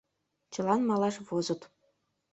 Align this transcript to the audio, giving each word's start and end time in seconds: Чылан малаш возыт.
Чылан 0.53 0.81
малаш 0.89 1.15
возыт. 1.27 1.61